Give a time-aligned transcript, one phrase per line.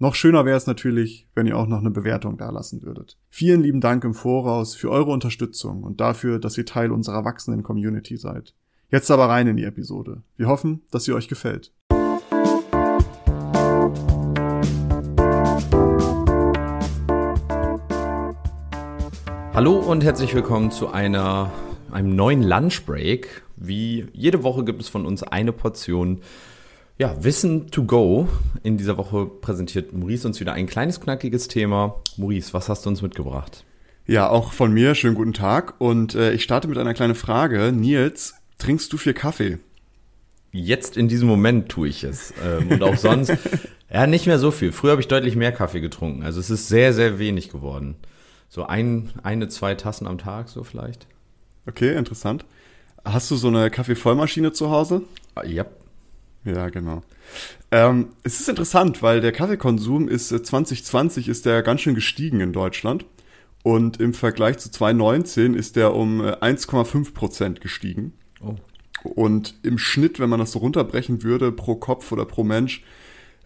[0.00, 3.16] Noch schöner wäre es natürlich, wenn ihr auch noch eine Bewertung dalassen würdet.
[3.30, 7.62] Vielen lieben Dank im Voraus für eure Unterstützung und dafür, dass ihr Teil unserer wachsenden
[7.62, 8.54] Community seid.
[8.90, 10.24] Jetzt aber rein in die Episode.
[10.36, 11.72] Wir hoffen, dass sie euch gefällt.
[19.52, 21.52] Hallo und herzlich willkommen zu einer,
[21.92, 23.44] einem neuen Lunchbreak.
[23.54, 26.20] Wie jede Woche gibt es von uns eine Portion
[26.98, 28.28] ja, Wissen to go.
[28.62, 32.00] In dieser Woche präsentiert Maurice uns wieder ein kleines, knackiges Thema.
[32.16, 33.64] Maurice, was hast du uns mitgebracht?
[34.06, 35.80] Ja, auch von mir, schönen guten Tag.
[35.80, 37.72] Und äh, ich starte mit einer kleinen Frage.
[37.72, 39.58] Nils, trinkst du viel Kaffee?
[40.52, 42.32] Jetzt in diesem Moment tue ich es.
[42.44, 43.32] Ähm, und auch sonst,
[43.92, 44.70] ja, nicht mehr so viel.
[44.70, 46.22] Früher habe ich deutlich mehr Kaffee getrunken.
[46.22, 47.96] Also es ist sehr, sehr wenig geworden.
[48.48, 51.08] So ein, eine, zwei Tassen am Tag, so vielleicht.
[51.66, 52.44] Okay, interessant.
[53.04, 55.02] Hast du so eine Kaffeevollmaschine zu Hause?
[55.44, 55.66] Ja,
[56.44, 57.02] ja, genau.
[57.70, 62.40] Ähm, es ist interessant, weil der Kaffeekonsum ist 2020 äh, ist der ganz schön gestiegen
[62.40, 63.06] in Deutschland
[63.62, 68.12] und im Vergleich zu 2019 ist der um 1,5 äh, Prozent gestiegen.
[68.42, 68.56] Oh.
[69.02, 72.84] Und im Schnitt, wenn man das so runterbrechen würde, pro Kopf oder pro Mensch,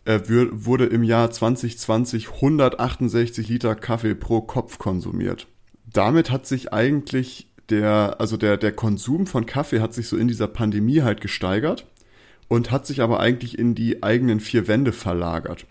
[0.05, 5.47] äh, wurde im Jahr 2020 168 Liter Kaffee pro Kopf konsumiert.
[5.87, 10.29] Damit hat sich eigentlich der, also der, der Konsum von Kaffee hat sich so in
[10.29, 11.87] dieser Pandemie halt gesteigert
[12.49, 15.67] und hat sich aber eigentlich in die eigenen vier Wände verlagert.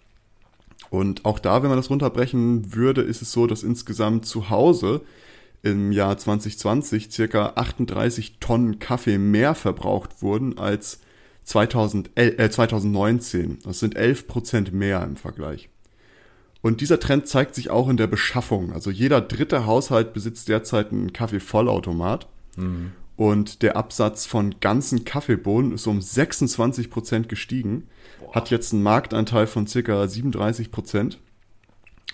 [0.89, 5.01] Und auch da, wenn man das runterbrechen würde, ist es so, dass insgesamt zu Hause
[5.63, 10.99] im Jahr 2020 circa 38 Tonnen Kaffee mehr verbraucht wurden als
[11.43, 13.59] 2000, äh, 2019.
[13.63, 15.69] Das sind 11 Prozent mehr im Vergleich.
[16.61, 18.73] Und dieser Trend zeigt sich auch in der Beschaffung.
[18.73, 22.27] Also jeder dritte Haushalt besitzt derzeit einen Kaffeevollautomat.
[22.55, 22.91] Mhm.
[23.17, 27.87] Und der Absatz von ganzen Kaffeebohnen ist um 26 Prozent gestiegen,
[28.19, 28.35] Boah.
[28.35, 31.19] hat jetzt einen Marktanteil von circa 37 Prozent.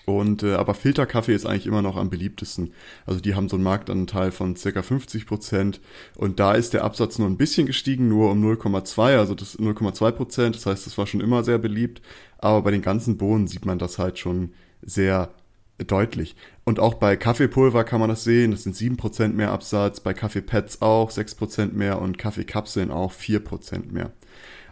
[0.06, 2.72] Und äh, aber Filterkaffee ist eigentlich immer noch am beliebtesten.
[3.06, 5.80] Also die haben so einen Marktanteil von circa 50 Prozent
[6.16, 10.10] und da ist der Absatz nur ein bisschen gestiegen, nur um 0,2, also das 0,2
[10.12, 10.56] Prozent.
[10.56, 12.02] Das heißt, das war schon immer sehr beliebt.
[12.38, 15.30] Aber bei den ganzen Bohnen sieht man das halt schon sehr
[15.78, 16.36] deutlich.
[16.64, 20.80] Und auch bei Kaffeepulver kann man das sehen, das sind 7% mehr Absatz, bei Kaffeepads
[20.80, 24.12] auch 6% mehr und Kaffeekapseln auch 4% mehr.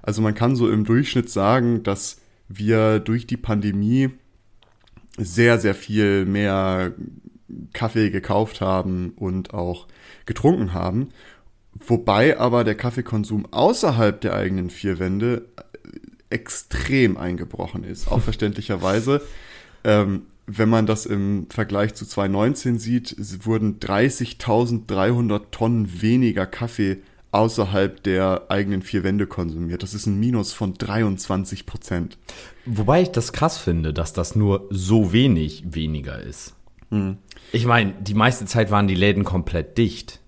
[0.00, 4.10] Also man kann so im Durchschnitt sagen, dass wir durch die Pandemie
[5.18, 6.94] sehr, sehr viel mehr
[7.74, 9.86] Kaffee gekauft haben und auch
[10.24, 11.10] getrunken haben.
[11.74, 15.46] Wobei aber der Kaffeekonsum außerhalb der eigenen vier Wände
[16.30, 19.22] extrem eingebrochen ist, auch verständlicherweise.
[19.84, 26.98] Ähm, wenn man das im Vergleich zu 2019 sieht, wurden 30.300 Tonnen weniger Kaffee
[27.30, 29.82] außerhalb der eigenen vier Wände konsumiert.
[29.82, 32.18] Das ist ein Minus von 23 Prozent.
[32.66, 36.54] Wobei ich das krass finde, dass das nur so wenig weniger ist.
[36.90, 37.16] Hm.
[37.52, 40.20] Ich meine, die meiste Zeit waren die Läden komplett dicht.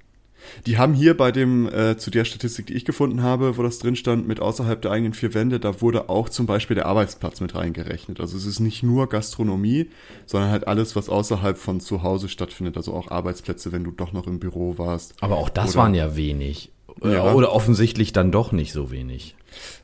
[0.67, 3.79] Die haben hier bei dem, äh, zu der Statistik, die ich gefunden habe, wo das
[3.79, 7.41] drin stand, mit außerhalb der eigenen vier Wände, da wurde auch zum Beispiel der Arbeitsplatz
[7.41, 8.21] mit reingerechnet.
[8.21, 9.91] Also es ist nicht nur Gastronomie,
[10.27, 12.77] sondern halt alles, was außerhalb von zu Hause stattfindet.
[12.77, 15.15] Also auch Arbeitsplätze, wenn du doch noch im Büro warst.
[15.21, 16.71] Aber auch das Oder, waren ja wenig.
[17.03, 17.33] Ja.
[17.33, 19.35] Oder offensichtlich dann doch nicht so wenig.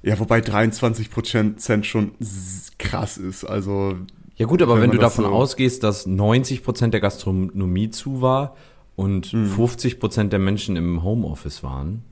[0.02, 2.12] Ja, wobei 23 Prozent schon
[2.78, 3.44] krass ist.
[3.44, 3.96] Also
[4.36, 8.22] ja gut, aber wenn, wenn du davon so ausgehst, dass 90 Prozent der Gastronomie zu
[8.22, 8.56] war,
[9.00, 9.48] und mhm.
[9.48, 12.02] 50 Prozent der Menschen im Homeoffice waren.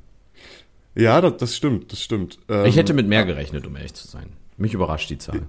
[0.94, 2.38] Ja, das, das stimmt, das stimmt.
[2.48, 4.30] Ähm, ich hätte mit mehr gerechnet, um ehrlich zu sein.
[4.56, 5.42] Mich überrascht die Zahl.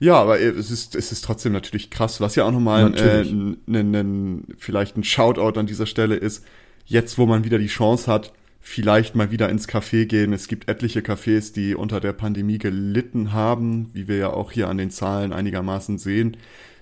[0.00, 3.58] Ja, aber es ist, es ist trotzdem natürlich krass, was ja auch nochmal äh, n,
[3.68, 6.44] n, n, vielleicht ein Shoutout an dieser Stelle ist,
[6.84, 10.32] jetzt wo man wieder die Chance hat, vielleicht mal wieder ins Café gehen.
[10.32, 14.68] Es gibt etliche Cafés, die unter der Pandemie gelitten haben, wie wir ja auch hier
[14.68, 16.36] an den Zahlen einigermaßen sehen.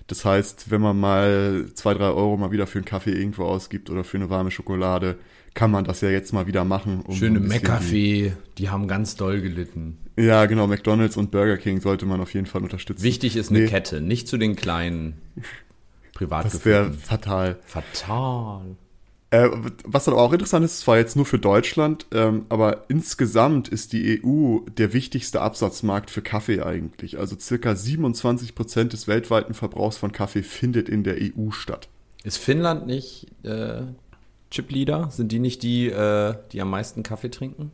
[0.07, 3.89] Das heißt, wenn man mal zwei, drei Euro mal wieder für einen Kaffee irgendwo ausgibt
[3.89, 5.17] oder für eine warme Schokolade,
[5.53, 7.01] kann man das ja jetzt mal wieder machen.
[7.01, 9.97] Um Schöne McCafé, die haben ganz doll gelitten.
[10.17, 13.03] Ja, genau, McDonalds und Burger King sollte man auf jeden Fall unterstützen.
[13.03, 13.67] Wichtig ist eine nee.
[13.67, 15.15] Kette, nicht zu den kleinen
[16.13, 16.61] Privatgefühlen.
[16.61, 17.59] Das wäre fatal.
[17.65, 18.75] Fatal.
[19.33, 19.49] Äh,
[19.83, 24.21] was dann auch interessant ist, zwar jetzt nur für Deutschland, ähm, aber insgesamt ist die
[24.23, 27.17] EU der wichtigste Absatzmarkt für Kaffee eigentlich.
[27.17, 31.89] Also circa 27 Prozent des weltweiten Verbrauchs von Kaffee findet in der EU statt.
[32.23, 33.81] Ist Finnland nicht äh,
[34.51, 35.09] Chip-Leader?
[35.09, 37.71] Sind die nicht die, äh, die am meisten Kaffee trinken?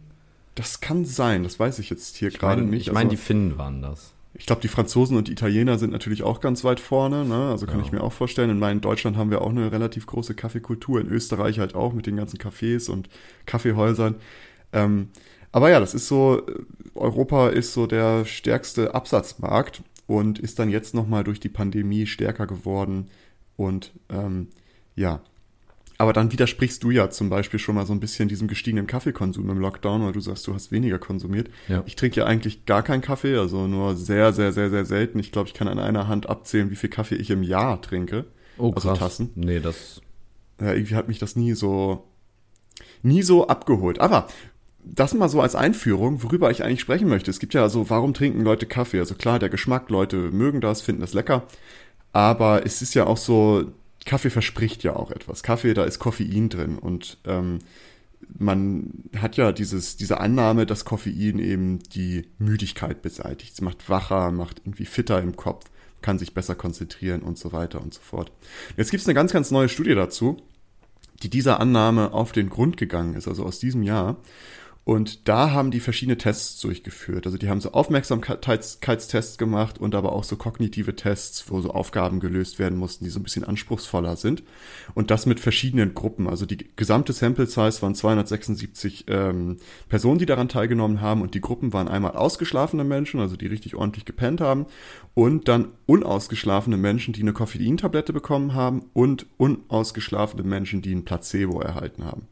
[0.55, 2.87] Das kann sein, das weiß ich jetzt hier gerade nicht.
[2.87, 4.13] Ich meine, Also- die Finnen waren das.
[4.39, 7.25] Ich glaube, die Franzosen und die Italiener sind natürlich auch ganz weit vorne.
[7.25, 7.49] Ne?
[7.51, 7.85] Also kann Ja.
[7.85, 8.49] ich mir auch vorstellen.
[8.49, 11.01] In meinem Deutschland haben wir auch eine relativ große Kaffeekultur.
[11.01, 13.09] In Österreich halt auch mit den ganzen Cafés und
[13.45, 14.15] Kaffeehäusern.
[14.71, 15.09] Ähm,
[15.51, 16.53] aber ja, das ist so, äh,
[16.95, 22.47] Europa ist so der stärkste Absatzmarkt und ist dann jetzt nochmal durch die Pandemie stärker
[22.47, 23.09] geworden.
[23.57, 24.47] Und ähm,
[24.95, 25.21] ja,
[25.99, 29.49] aber dann widersprichst du ja zum Beispiel schon mal so ein bisschen diesem gestiegenen Kaffeekonsum
[29.49, 31.49] im Lockdown, weil du sagst, du hast weniger konsumiert.
[31.67, 31.83] Ja.
[31.85, 35.19] Ich trinke ja eigentlich gar keinen Kaffee, also nur sehr, sehr, sehr, sehr selten.
[35.19, 38.23] Ich glaube, ich kann an einer Hand abzählen, wie viel Kaffee ich im Jahr trinke.
[38.57, 39.31] Oh, Also Tassen.
[39.35, 40.01] Nee, das.
[40.61, 42.07] Ja, irgendwie hat mich das nie so,
[43.03, 43.99] nie so abgeholt.
[43.99, 44.27] Aber
[44.85, 47.29] das mal so als Einführung, worüber ich eigentlich sprechen möchte.
[47.29, 48.99] Es gibt ja so, warum trinken Leute Kaffee?
[48.99, 51.43] Also klar, der Geschmack, Leute mögen das, finden das lecker.
[52.13, 53.65] Aber es ist ja auch so,
[54.09, 55.43] Kaffee verspricht ja auch etwas.
[55.43, 57.59] Kaffee, da ist Koffein drin und ähm,
[58.39, 63.53] man hat ja dieses, diese Annahme, dass Koffein eben die Müdigkeit beseitigt.
[63.53, 65.65] Es macht wacher, macht irgendwie fitter im Kopf,
[66.01, 68.31] kann sich besser konzentrieren und so weiter und so fort.
[68.77, 70.37] Jetzt gibt es eine ganz, ganz neue Studie dazu,
[71.21, 74.17] die dieser Annahme auf den Grund gegangen ist, also aus diesem Jahr.
[74.89, 77.27] Und da haben die verschiedene Tests durchgeführt.
[77.27, 82.19] Also die haben so Aufmerksamkeitstests gemacht und aber auch so kognitive Tests, wo so Aufgaben
[82.19, 84.41] gelöst werden mussten, die so ein bisschen anspruchsvoller sind.
[84.95, 86.27] Und das mit verschiedenen Gruppen.
[86.27, 89.57] Also die gesamte Sample Size waren 276 ähm,
[89.89, 91.21] Personen, die daran teilgenommen haben.
[91.21, 94.65] Und die Gruppen waren einmal ausgeschlafene Menschen, also die richtig ordentlich gepennt haben.
[95.13, 98.85] Und dann unausgeschlafene Menschen, die eine Koffeintablette bekommen haben.
[98.93, 102.27] Und unausgeschlafene Menschen, die ein Placebo erhalten haben.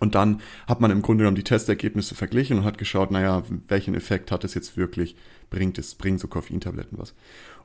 [0.00, 3.94] Und dann hat man im Grunde genommen die Testergebnisse verglichen und hat geschaut, naja, welchen
[3.94, 5.16] Effekt hat es jetzt wirklich,
[5.50, 7.14] bringt es, bringen so Koffeintabletten was.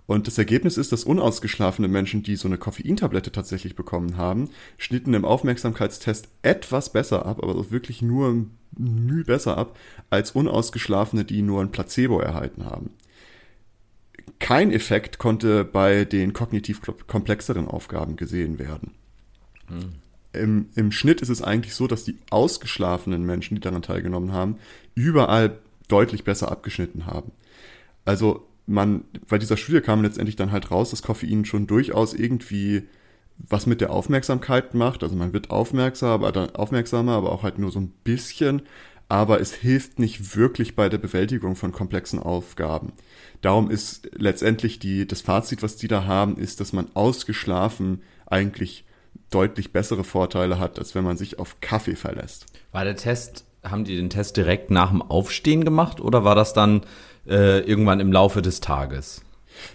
[0.06, 5.14] Und das Ergebnis ist, dass unausgeschlafene Menschen, die so eine Koffeintablette tatsächlich bekommen haben, schnitten
[5.14, 9.78] im Aufmerksamkeitstest etwas besser ab, aber wirklich nur Mühe besser ab,
[10.10, 12.92] als unausgeschlafene, die nur ein Placebo erhalten haben.
[14.40, 18.96] Kein Effekt konnte bei den kognitiv komplexeren Aufgaben gesehen werden
[20.34, 24.58] im, im Schnitt ist es eigentlich so, dass die ausgeschlafenen Menschen, die daran teilgenommen haben,
[24.96, 27.32] überall deutlich besser abgeschnitten haben.
[28.06, 32.84] Also man, bei dieser Studie kam letztendlich dann halt raus, dass Koffein schon durchaus irgendwie
[33.48, 35.02] was mit der Aufmerksamkeit macht.
[35.02, 38.62] Also man wird aufmerksamer, aber, dann aufmerksamer, aber auch halt nur so ein bisschen.
[39.08, 42.94] Aber es hilft nicht wirklich bei der Bewältigung von komplexen Aufgaben.
[43.42, 48.86] Darum ist letztendlich die, das Fazit, was die da haben, ist, dass man ausgeschlafen eigentlich
[49.30, 52.46] deutlich bessere Vorteile hat, als wenn man sich auf Kaffee verlässt.
[52.72, 56.54] War der Test, haben die den Test direkt nach dem Aufstehen gemacht oder war das
[56.54, 56.82] dann
[57.28, 59.22] äh, irgendwann im Laufe des Tages?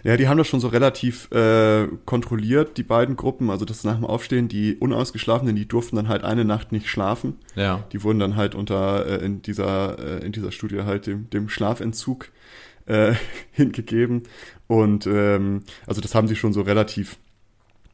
[0.03, 3.51] Ja, die haben das schon so relativ äh, kontrolliert, die beiden Gruppen.
[3.51, 7.39] Also das nach dem Aufstehen, die Unausgeschlafenen, die durften dann halt eine Nacht nicht schlafen.
[7.55, 7.85] Ja.
[7.93, 11.49] Die wurden dann halt unter äh, in dieser äh, in dieser Studie halt dem, dem
[11.49, 12.31] Schlafentzug
[12.87, 13.15] äh,
[13.53, 14.23] hingegeben.
[14.67, 17.19] Und ähm, also das haben sie schon so relativ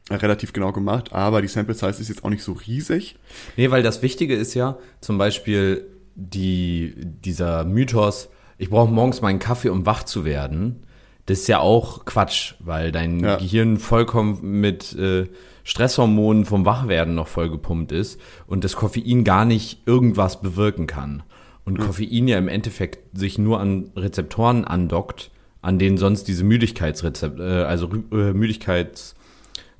[0.09, 3.15] relativ genau gemacht, aber die Sample Size ist jetzt auch nicht so riesig.
[3.55, 9.39] Nee, weil das Wichtige ist ja zum Beispiel die, dieser Mythos, ich brauche morgens meinen
[9.39, 10.83] Kaffee, um wach zu werden.
[11.27, 13.37] Das ist ja auch Quatsch, weil dein Ja.
[13.37, 15.27] Gehirn vollkommen mit äh,
[15.63, 21.23] Stresshormonen vom Wachwerden noch vollgepumpt ist und das Koffein gar nicht irgendwas bewirken kann.
[21.63, 25.29] Und Koffein ja im Endeffekt sich nur an Rezeptoren andockt,
[25.61, 29.15] an denen sonst diese Müdigkeitsrezept, äh, also äh, Müdigkeits,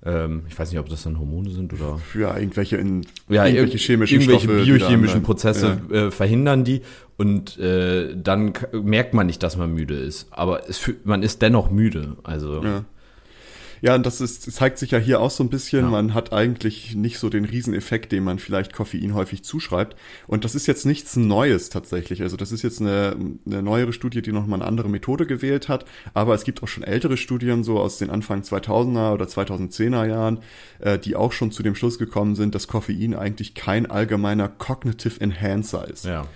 [0.06, 3.78] ähm, ich weiß nicht, ob das dann Hormone sind oder Für irgendwelche in ja, irgendwelche
[3.78, 6.82] ir- chemischen irgendwelche Stoffe, biochemischen Prozesse äh, verhindern die
[7.18, 11.70] und äh, dann merkt man nicht, dass man müde ist, aber es, man ist dennoch
[11.70, 12.18] müde.
[12.24, 12.86] Also Ja.
[13.82, 15.86] Ja, und das ist, zeigt sich ja hier auch so ein bisschen.
[15.86, 15.90] Ja.
[15.90, 19.96] Man hat eigentlich nicht so den Rieseneffekt, den man vielleicht Koffein häufig zuschreibt.
[20.28, 22.22] Und das ist jetzt nichts Neues tatsächlich.
[22.22, 25.86] Also das ist jetzt eine, eine neuere Studie, die nochmal eine andere Methode gewählt hat.
[26.14, 30.40] Aber es gibt auch schon ältere Studien, so aus den Anfang 2000er oder 2010er Jahren,
[30.80, 35.20] äh, die auch schon zu dem Schluss gekommen sind, dass Koffein eigentlich kein allgemeiner Cognitive
[35.20, 36.06] Enhancer ist.
[36.06, 36.28] ja.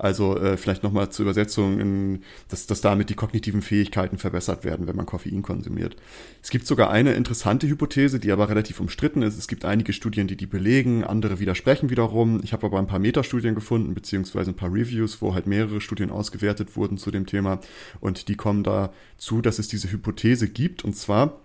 [0.00, 4.86] Also äh, vielleicht nochmal zur Übersetzung, in, dass, dass damit die kognitiven Fähigkeiten verbessert werden,
[4.86, 5.94] wenn man Koffein konsumiert.
[6.42, 9.36] Es gibt sogar eine interessante Hypothese, die aber relativ umstritten ist.
[9.36, 12.40] Es gibt einige Studien, die die belegen, andere widersprechen wiederum.
[12.42, 16.10] Ich habe aber ein paar Metastudien gefunden, beziehungsweise ein paar Reviews, wo halt mehrere Studien
[16.10, 17.60] ausgewertet wurden zu dem Thema.
[18.00, 20.82] Und die kommen dazu, dass es diese Hypothese gibt.
[20.82, 21.40] Und zwar,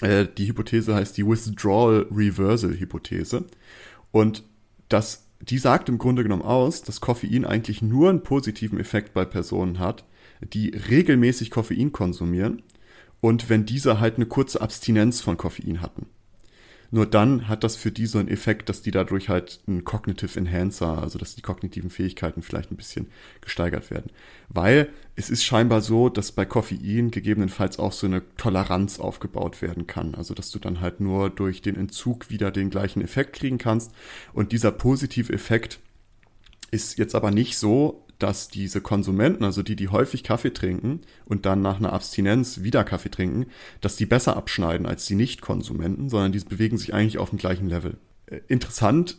[0.00, 3.44] äh, die Hypothese heißt die Withdrawal Reversal Hypothese.
[4.10, 4.42] Und
[4.88, 9.24] das die sagt im Grunde genommen aus, dass Koffein eigentlich nur einen positiven Effekt bei
[9.24, 10.04] Personen hat,
[10.40, 12.62] die regelmäßig Koffein konsumieren
[13.20, 16.06] und wenn diese halt eine kurze Abstinenz von Koffein hatten.
[16.90, 20.38] Nur dann hat das für die so einen Effekt, dass die dadurch halt ein Cognitive
[20.38, 23.08] Enhancer, also dass die kognitiven Fähigkeiten vielleicht ein bisschen
[23.40, 24.10] gesteigert werden.
[24.48, 29.86] Weil es ist scheinbar so, dass bei Koffein gegebenenfalls auch so eine Toleranz aufgebaut werden
[29.86, 30.14] kann.
[30.14, 33.92] Also dass du dann halt nur durch den Entzug wieder den gleichen Effekt kriegen kannst.
[34.32, 35.80] Und dieser positive Effekt
[36.70, 41.44] ist jetzt aber nicht so, dass diese Konsumenten, also die, die häufig Kaffee trinken und
[41.44, 43.48] dann nach einer Abstinenz wieder Kaffee trinken,
[43.82, 47.68] dass die besser abschneiden als die Nicht-Konsumenten, sondern die bewegen sich eigentlich auf dem gleichen
[47.68, 47.98] Level.
[48.24, 49.18] Äh, interessant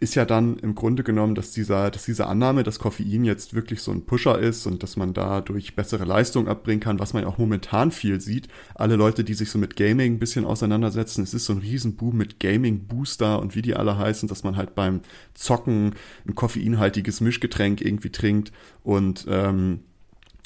[0.00, 3.82] ist ja dann im Grunde genommen, dass dieser, dass diese Annahme, dass Koffein jetzt wirklich
[3.82, 7.28] so ein Pusher ist und dass man dadurch bessere Leistung abbringen kann, was man ja
[7.28, 8.48] auch momentan viel sieht.
[8.74, 12.16] Alle Leute, die sich so mit Gaming ein bisschen auseinandersetzen, es ist so ein Riesenboom
[12.16, 15.02] mit Gaming-Booster und wie die alle heißen, dass man halt beim
[15.34, 15.94] Zocken
[16.26, 18.52] ein koffeinhaltiges Mischgetränk irgendwie trinkt
[18.82, 19.80] und ähm,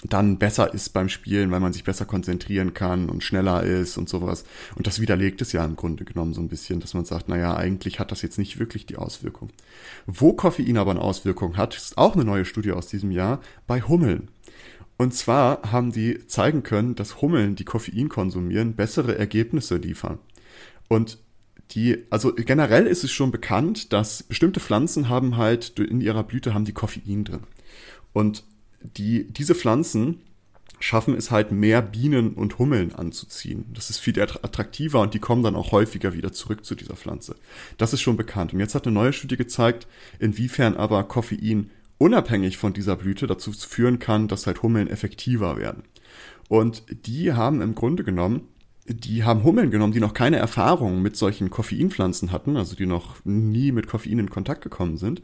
[0.03, 4.09] dann besser ist beim Spielen, weil man sich besser konzentrieren kann und schneller ist und
[4.09, 4.45] sowas.
[4.77, 7.57] Und das widerlegt es ja im Grunde genommen so ein bisschen, dass man sagt, naja,
[7.57, 9.51] eigentlich hat das jetzt nicht wirklich die Auswirkung.
[10.07, 13.81] Wo Koffein aber eine Auswirkung hat, ist auch eine neue Studie aus diesem Jahr bei
[13.81, 14.29] Hummeln.
[14.97, 20.19] Und zwar haben die zeigen können, dass Hummeln, die Koffein konsumieren, bessere Ergebnisse liefern.
[20.89, 21.19] Und
[21.71, 26.55] die, also generell ist es schon bekannt, dass bestimmte Pflanzen haben halt in ihrer Blüte
[26.55, 27.41] haben die Koffein drin.
[28.13, 28.45] Und
[28.97, 30.21] die, diese Pflanzen
[30.81, 33.67] schaffen es halt mehr Bienen und Hummeln anzuziehen.
[33.73, 37.37] Das ist viel attraktiver und die kommen dann auch häufiger wieder zurück zu dieser Pflanze.
[37.79, 38.53] Das ist schon bekannt.
[38.53, 39.87] Und jetzt hat eine neue Studie gezeigt,
[40.19, 45.85] inwiefern aber Koffein unabhängig von dieser Blüte dazu führen kann, dass halt Hummeln effektiver werden.
[46.49, 48.49] Und die haben im Grunde genommen,
[48.87, 53.25] die haben Hummeln genommen, die noch keine Erfahrung mit solchen Koffeinpflanzen hatten, also die noch
[53.25, 55.23] nie mit Koffein in Kontakt gekommen sind,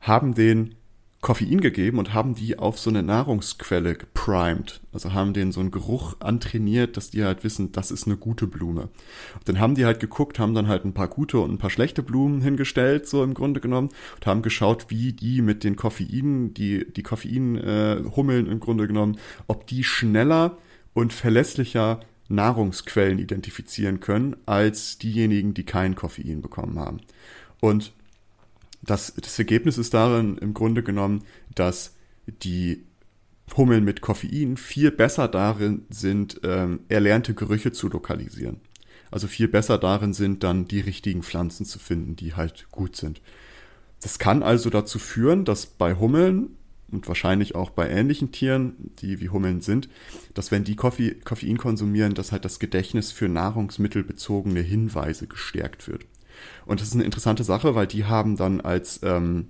[0.00, 0.74] haben den
[1.22, 4.80] Koffein gegeben und haben die auf so eine Nahrungsquelle geprimed.
[4.92, 8.48] Also haben denen so einen Geruch antrainiert, dass die halt wissen, das ist eine gute
[8.48, 8.82] Blume.
[8.82, 11.70] Und dann haben die halt geguckt, haben dann halt ein paar gute und ein paar
[11.70, 16.54] schlechte Blumen hingestellt, so im Grunde genommen, und haben geschaut, wie die mit den Koffein,
[16.54, 20.58] die, die Koffein-Hummeln äh, im Grunde genommen, ob die schneller
[20.92, 27.00] und verlässlicher Nahrungsquellen identifizieren können, als diejenigen, die kein Koffein bekommen haben.
[27.60, 27.92] Und
[28.82, 31.24] das, das Ergebnis ist darin im Grunde genommen,
[31.54, 31.94] dass
[32.26, 32.84] die
[33.56, 38.60] Hummeln mit Koffein viel besser darin sind, ähm, erlernte Gerüche zu lokalisieren.
[39.10, 43.20] Also viel besser darin sind, dann die richtigen Pflanzen zu finden, die halt gut sind.
[44.00, 46.56] Das kann also dazu führen, dass bei Hummeln
[46.90, 49.88] und wahrscheinlich auch bei ähnlichen Tieren, die wie Hummeln sind,
[50.34, 56.06] dass wenn die Koffe Koffein konsumieren, dass halt das Gedächtnis für nahrungsmittelbezogene Hinweise gestärkt wird.
[56.66, 59.48] Und das ist eine interessante Sache, weil die haben dann als ähm,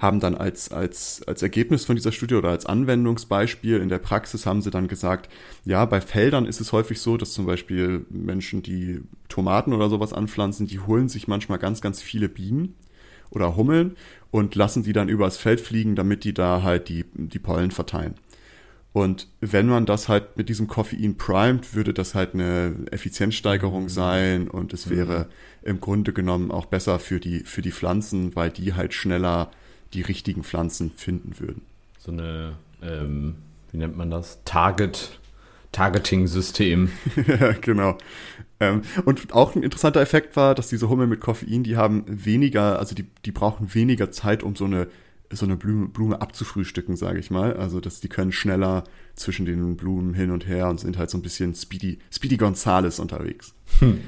[0.00, 4.46] haben dann als, als, als Ergebnis von dieser Studie oder als Anwendungsbeispiel in der Praxis
[4.46, 5.30] haben sie dann gesagt,
[5.66, 10.14] ja, bei Feldern ist es häufig so, dass zum Beispiel Menschen, die Tomaten oder sowas
[10.14, 12.74] anpflanzen, die holen sich manchmal ganz, ganz viele Bienen
[13.30, 13.96] oder Hummeln
[14.30, 18.14] und lassen die dann übers Feld fliegen, damit die da halt die, die Pollen verteilen.
[18.92, 23.88] Und wenn man das halt mit diesem Koffein primed, würde das halt eine Effizienzsteigerung mhm.
[23.88, 25.28] sein und es wäre
[25.62, 25.68] mhm.
[25.68, 29.50] im Grunde genommen auch besser für die, für die Pflanzen, weil die halt schneller
[29.92, 31.62] die richtigen Pflanzen finden würden.
[31.98, 33.36] So eine, ähm,
[33.70, 34.40] wie nennt man das?
[34.44, 35.20] Target,
[35.70, 36.90] Targeting-System.
[37.26, 37.96] ja, genau.
[38.58, 42.78] Ähm, und auch ein interessanter Effekt war, dass diese Hummel mit Koffein, die haben weniger,
[42.78, 44.88] also die, die brauchen weniger Zeit, um so eine
[45.32, 47.56] so eine Blume, Blume abzufrühstücken, sage ich mal.
[47.56, 48.84] Also, dass die können schneller
[49.14, 52.98] zwischen den Blumen hin und her und sind halt so ein bisschen Speedy, Speedy Gonzales
[52.98, 53.54] unterwegs.
[53.78, 54.00] Hm.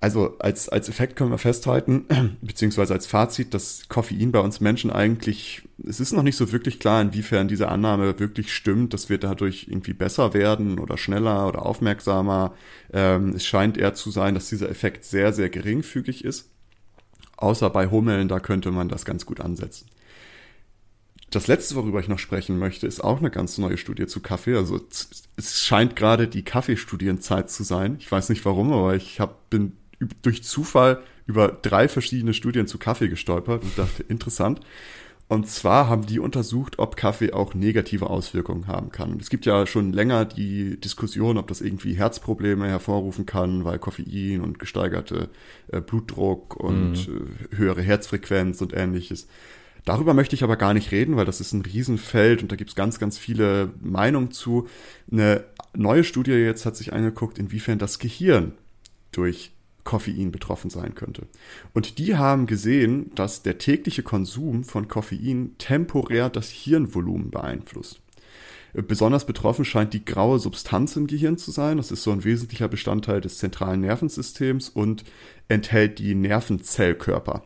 [0.00, 2.06] Also als, als Effekt können wir festhalten,
[2.40, 6.78] beziehungsweise als Fazit, dass Koffein bei uns Menschen eigentlich, es ist noch nicht so wirklich
[6.78, 11.66] klar, inwiefern diese Annahme wirklich stimmt, dass wir dadurch irgendwie besser werden oder schneller oder
[11.66, 12.54] aufmerksamer.
[12.92, 16.48] Ähm, es scheint eher zu sein, dass dieser Effekt sehr, sehr geringfügig ist.
[17.36, 19.86] Außer bei Hummeln, da könnte man das ganz gut ansetzen.
[21.30, 24.56] Das letzte, worüber ich noch sprechen möchte, ist auch eine ganz neue Studie zu Kaffee.
[24.56, 24.80] Also
[25.36, 27.96] es scheint gerade die Kaffeestudienzeit zu sein.
[28.00, 29.72] Ich weiß nicht warum, aber ich hab, bin
[30.22, 34.60] durch Zufall über drei verschiedene Studien zu Kaffee gestolpert und dachte, interessant.
[35.28, 39.18] Und zwar haben die untersucht, ob Kaffee auch negative Auswirkungen haben kann.
[39.20, 44.40] Es gibt ja schon länger die Diskussion, ob das irgendwie Herzprobleme hervorrufen kann, weil Koffein
[44.40, 45.28] und gesteigerte
[45.70, 47.28] äh, Blutdruck und mhm.
[47.52, 49.28] äh, höhere Herzfrequenz und ähnliches
[49.88, 52.68] Darüber möchte ich aber gar nicht reden, weil das ist ein Riesenfeld und da gibt
[52.68, 54.68] es ganz, ganz viele Meinungen zu.
[55.10, 58.52] Eine neue Studie jetzt hat sich angeguckt, inwiefern das Gehirn
[59.12, 59.52] durch
[59.84, 61.22] Koffein betroffen sein könnte.
[61.72, 68.02] Und die haben gesehen, dass der tägliche Konsum von Koffein temporär das Hirnvolumen beeinflusst.
[68.74, 71.78] Besonders betroffen scheint die graue Substanz im Gehirn zu sein.
[71.78, 75.04] Das ist so ein wesentlicher Bestandteil des zentralen Nervensystems und
[75.48, 77.42] enthält die Nervenzellkörper.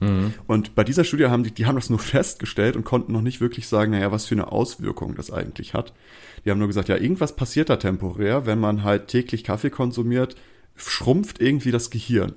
[0.00, 0.34] Mhm.
[0.46, 3.40] Und bei dieser Studie haben die, die haben das nur festgestellt und konnten noch nicht
[3.40, 5.92] wirklich sagen, naja, was für eine Auswirkung das eigentlich hat.
[6.44, 10.36] Die haben nur gesagt, ja, irgendwas passiert da temporär, wenn man halt täglich Kaffee konsumiert,
[10.76, 12.34] schrumpft irgendwie das Gehirn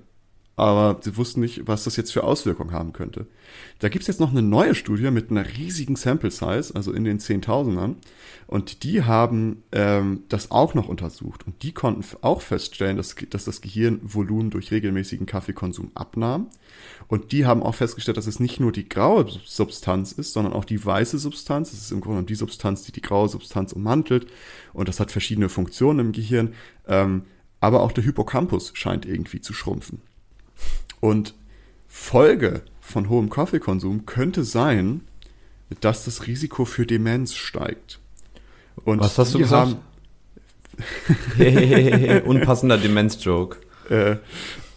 [0.56, 3.28] aber sie wussten nicht, was das jetzt für Auswirkungen haben könnte.
[3.80, 7.20] Da gibt's jetzt noch eine neue Studie mit einer riesigen Sample Size, also in den
[7.20, 7.98] Zehntausendern,
[8.52, 13.46] und die haben ähm, das auch noch untersucht und die konnten auch feststellen, dass, dass
[13.46, 16.48] das Gehirnvolumen durch regelmäßigen Kaffeekonsum abnahm.
[17.08, 20.66] Und die haben auch festgestellt, dass es nicht nur die graue Substanz ist, sondern auch
[20.66, 21.72] die weiße Substanz.
[21.72, 24.28] Das ist im Grunde die Substanz, die die graue Substanz ummantelt.
[24.74, 26.54] Und das hat verschiedene Funktionen im Gehirn.
[26.88, 27.24] Ähm,
[27.62, 30.02] aber auch der Hippocampus scheint irgendwie zu schrumpfen.
[31.02, 31.34] Und
[31.90, 35.02] Folge von hohem Kaffeekonsum könnte sein,
[35.82, 38.00] dass das Risiko für Demenz steigt.
[38.86, 39.76] Und Was hast du gesagt?
[42.26, 43.58] Unpassender Demenz-Joke.
[43.90, 44.16] Äh,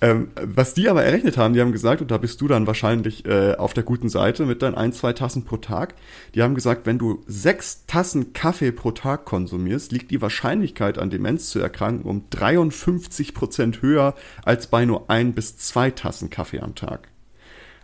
[0.05, 3.25] ähm, was die aber errechnet haben, die haben gesagt, und da bist du dann wahrscheinlich
[3.25, 5.95] äh, auf der guten Seite mit deinen ein, zwei Tassen pro Tag,
[6.35, 11.09] die haben gesagt, wenn du sechs Tassen Kaffee pro Tag konsumierst, liegt die Wahrscheinlichkeit an
[11.09, 16.61] Demenz zu erkranken um 53 Prozent höher als bei nur ein bis zwei Tassen Kaffee
[16.61, 17.09] am Tag.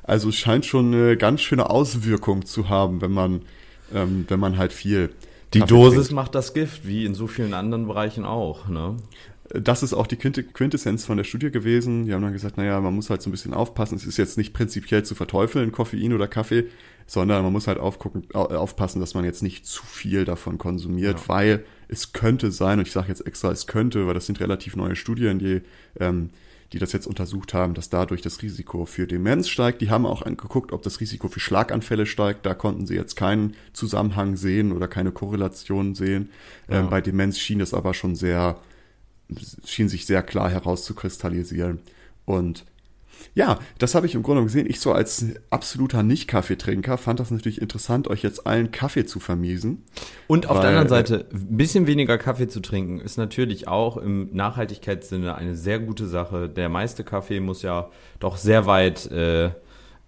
[0.02, 3.42] Also es scheint schon eine ganz schöne Auswirkung zu haben, wenn man,
[3.94, 5.14] ähm, wenn man halt viel
[5.54, 6.12] die Kaffee Dosis trinkt.
[6.12, 8.68] macht das Gift, wie in so vielen anderen Bereichen auch.
[8.68, 8.96] Ne?
[9.52, 12.06] Das ist auch die Quintessenz von der Studie gewesen.
[12.06, 13.96] Die haben dann gesagt, naja, man muss halt so ein bisschen aufpassen.
[13.96, 16.66] Es ist jetzt nicht prinzipiell zu verteufeln, Koffein oder Kaffee,
[17.06, 21.28] sondern man muss halt aufgucken, aufpassen, dass man jetzt nicht zu viel davon konsumiert, ja.
[21.28, 24.76] weil es könnte sein, und ich sage jetzt extra, es könnte, weil das sind relativ
[24.76, 25.62] neue Studien, die,
[25.98, 26.30] ähm,
[26.72, 29.80] die das jetzt untersucht haben, dass dadurch das Risiko für Demenz steigt.
[29.80, 32.46] Die haben auch angeguckt, ob das Risiko für Schlaganfälle steigt.
[32.46, 36.30] Da konnten sie jetzt keinen Zusammenhang sehen oder keine Korrelation sehen.
[36.68, 36.82] Ja.
[36.82, 38.60] Ähm, bei Demenz schien es aber schon sehr
[39.64, 41.80] schien sich sehr klar herauszukristallisieren.
[42.24, 42.64] Und
[43.34, 44.66] ja, das habe ich im Grunde gesehen.
[44.68, 49.84] Ich so als absoluter Nicht-Kaffeetrinker fand das natürlich interessant, euch jetzt allen Kaffee zu vermiesen.
[50.26, 53.96] Und auf weil, der anderen Seite, ein bisschen weniger Kaffee zu trinken, ist natürlich auch
[53.96, 56.48] im Nachhaltigkeitssinne eine sehr gute Sache.
[56.48, 59.50] Der meiste Kaffee muss ja doch sehr weit äh,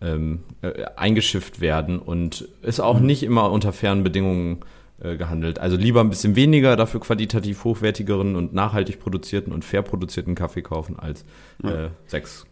[0.00, 3.06] ähm, äh, eingeschifft werden und ist auch mhm.
[3.06, 4.60] nicht immer unter fairen Bedingungen
[5.02, 5.58] äh, gehandelt.
[5.58, 10.62] Also lieber ein bisschen weniger, dafür qualitativ hochwertigeren und nachhaltig produzierten und fair produzierten Kaffee
[10.62, 11.24] kaufen als
[11.62, 11.86] ja.
[11.86, 12.46] äh, sechs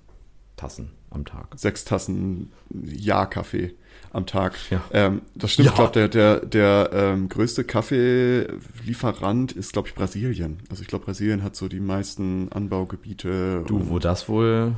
[0.57, 1.47] Tassen am Tag.
[1.57, 3.75] Sechs Tassen Ja-Kaffee
[4.13, 4.59] am Tag.
[4.71, 4.83] Ja.
[4.93, 5.73] Ähm, das stimmt, ja.
[5.73, 10.59] ich glaube, der, der, der ähm, größte Kaffeelieferant ist, glaube ich, Brasilien.
[10.71, 13.65] Also ich glaube, Brasilien hat so die meisten Anbaugebiete.
[13.67, 14.75] Du, wo das wohl,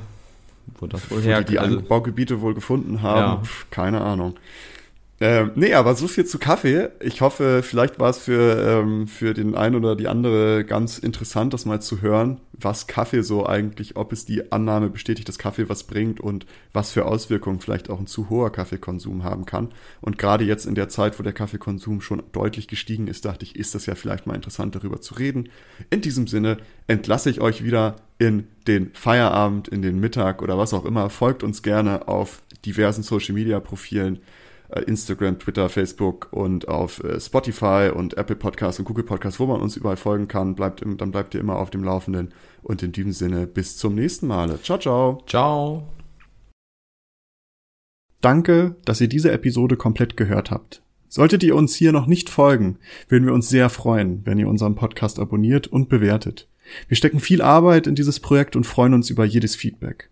[0.78, 3.50] wo das wohl her, die, die also, Anbaugebiete wohl gefunden haben, ja.
[3.70, 4.34] Keine Ahnung.
[5.24, 6.88] Ähm, nee, aber so viel zu Kaffee.
[6.98, 11.54] Ich hoffe, vielleicht war es für, ähm, für den einen oder die andere ganz interessant,
[11.54, 15.68] das mal zu hören, was Kaffee so eigentlich, ob es die Annahme bestätigt, dass Kaffee
[15.68, 19.68] was bringt und was für Auswirkungen vielleicht auch ein zu hoher Kaffeekonsum haben kann.
[20.00, 23.54] Und gerade jetzt in der Zeit, wo der Kaffeekonsum schon deutlich gestiegen ist, dachte ich,
[23.54, 25.50] ist das ja vielleicht mal interessant, darüber zu reden.
[25.90, 26.56] In diesem Sinne
[26.88, 31.10] entlasse ich euch wieder in den Feierabend, in den Mittag oder was auch immer.
[31.10, 34.16] Folgt uns gerne auf diversen Social Media Profilen.
[34.16, 34.20] Äh,
[34.80, 39.60] Instagram, Twitter, Facebook und auf äh, Spotify und Apple Podcasts und Google Podcasts, wo man
[39.60, 40.54] uns überall folgen kann.
[40.54, 42.32] Bleibt, dann bleibt ihr immer auf dem Laufenden.
[42.62, 44.58] Und in diesem Sinne, bis zum nächsten Mal.
[44.62, 45.22] Ciao, ciao.
[45.26, 45.88] Ciao.
[48.20, 50.82] Danke, dass ihr diese Episode komplett gehört habt.
[51.08, 54.76] Solltet ihr uns hier noch nicht folgen, würden wir uns sehr freuen, wenn ihr unseren
[54.76, 56.48] Podcast abonniert und bewertet.
[56.88, 60.11] Wir stecken viel Arbeit in dieses Projekt und freuen uns über jedes Feedback.